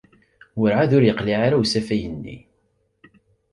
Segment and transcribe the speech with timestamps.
[0.59, 2.37] Werɛad ur yeqliɛ ara usafag-nni.